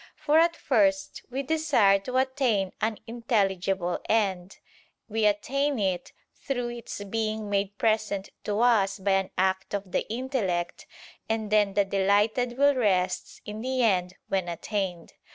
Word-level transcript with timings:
For 0.15 0.39
at 0.39 0.55
first 0.55 1.21
we 1.29 1.43
desire 1.43 1.99
to 1.99 2.17
attain 2.17 2.71
an 2.81 2.97
intelligible 3.05 3.99
end; 4.09 4.57
we 5.07 5.27
attain 5.27 5.77
it, 5.77 6.11
through 6.33 6.69
its 6.69 7.03
being 7.03 7.51
made 7.51 7.77
present 7.77 8.29
to 8.45 8.61
us 8.61 8.97
by 8.97 9.11
an 9.11 9.29
act 9.37 9.75
of 9.75 9.91
the 9.91 10.11
intellect; 10.11 10.87
and 11.29 11.51
then 11.51 11.75
the 11.75 11.85
delighted 11.85 12.57
will 12.57 12.73
rests 12.73 13.41
in 13.45 13.61
the 13.61 13.83
end 13.83 14.15
when 14.27 14.49
attained. 14.49 15.13